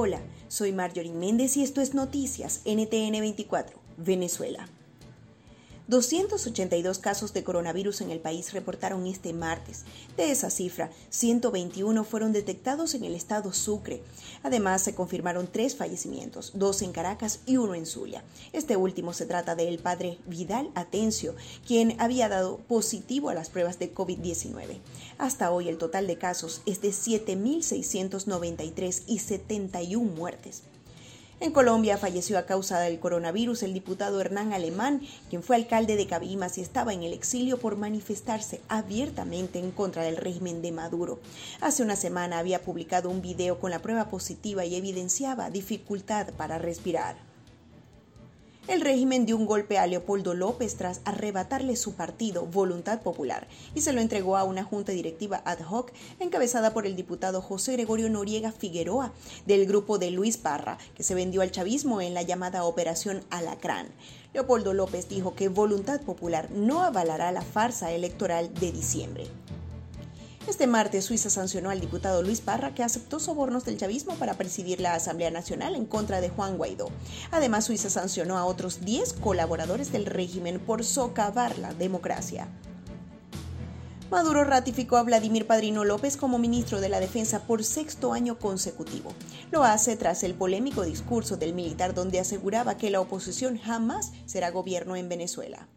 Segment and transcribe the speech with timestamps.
[0.00, 4.68] Hola, soy Marjorie Méndez y esto es Noticias NTN 24, Venezuela.
[5.88, 9.84] 282 casos de coronavirus en el país reportaron este martes.
[10.18, 14.02] De esa cifra, 121 fueron detectados en el estado Sucre.
[14.42, 18.22] Además, se confirmaron tres fallecimientos, dos en Caracas y uno en Zulia.
[18.52, 21.34] Este último se trata del padre Vidal Atencio,
[21.66, 24.80] quien había dado positivo a las pruebas de COVID-19.
[25.16, 30.64] Hasta hoy el total de casos es de 7.693 y 71 muertes.
[31.40, 36.08] En Colombia falleció a causa del coronavirus el diputado Hernán Alemán, quien fue alcalde de
[36.08, 41.20] Cabimas y estaba en el exilio por manifestarse abiertamente en contra del régimen de Maduro.
[41.60, 46.58] Hace una semana había publicado un video con la prueba positiva y evidenciaba dificultad para
[46.58, 47.27] respirar.
[48.68, 53.80] El régimen dio un golpe a Leopoldo López tras arrebatarle su partido, Voluntad Popular, y
[53.80, 55.90] se lo entregó a una junta directiva ad hoc
[56.20, 59.14] encabezada por el diputado José Gregorio Noriega Figueroa,
[59.46, 63.88] del grupo de Luis Parra, que se vendió al chavismo en la llamada Operación Alacrán.
[64.34, 69.28] Leopoldo López dijo que Voluntad Popular no avalará la farsa electoral de diciembre.
[70.48, 74.80] Este martes, Suiza sancionó al diputado Luis Parra, que aceptó sobornos del chavismo para presidir
[74.80, 76.88] la Asamblea Nacional en contra de Juan Guaidó.
[77.30, 82.48] Además, Suiza sancionó a otros 10 colaboradores del régimen por socavar la democracia.
[84.10, 89.12] Maduro ratificó a Vladimir Padrino López como ministro de la Defensa por sexto año consecutivo.
[89.50, 94.50] Lo hace tras el polémico discurso del militar donde aseguraba que la oposición jamás será
[94.50, 95.68] gobierno en Venezuela.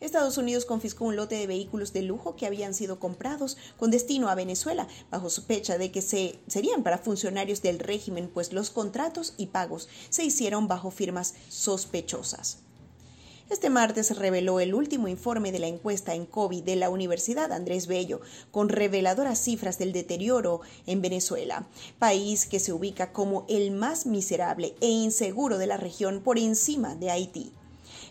[0.00, 4.30] Estados Unidos confiscó un lote de vehículos de lujo que habían sido comprados con destino
[4.30, 9.34] a Venezuela, bajo sospecha de que se, serían para funcionarios del régimen, pues los contratos
[9.36, 12.58] y pagos se hicieron bajo firmas sospechosas.
[13.50, 17.88] Este martes reveló el último informe de la encuesta en COVID de la Universidad Andrés
[17.88, 18.20] Bello,
[18.52, 21.66] con reveladoras cifras del deterioro en Venezuela,
[21.98, 26.94] país que se ubica como el más miserable e inseguro de la región por encima
[26.94, 27.52] de Haití.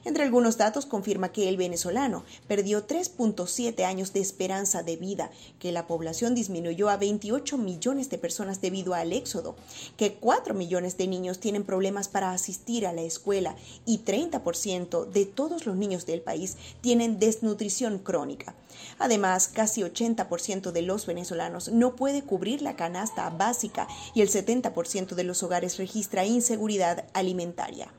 [0.06, 5.30] Entre algunos datos confirma que el venezolano perdió 3.7 años de esperanza de vida,
[5.60, 9.56] que la población disminuyó a 28 millones de personas debido al éxodo,
[9.98, 13.56] que 4 millones de niños tienen problemas para asistir a la escuela
[13.86, 18.56] y 30% de todos los niños del país tienen desnutrición crónica.
[18.98, 25.16] Además, casi 80% de los venezolanos no puede cubrir la canasta básica y el 70%
[25.16, 27.92] de los hogares registra inseguridad alimentaria.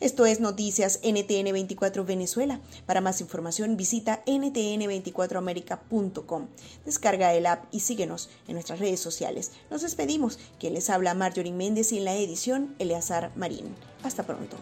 [0.00, 2.60] Esto es Noticias NTN 24 Venezuela.
[2.86, 6.46] Para más información visita ntn24america.com.
[6.84, 9.50] Descarga el app y síguenos en nuestras redes sociales.
[9.70, 10.38] Nos despedimos.
[10.60, 13.74] Quien les habla Marjorie Méndez y en la edición Eleazar Marín.
[14.04, 14.56] Hasta pronto.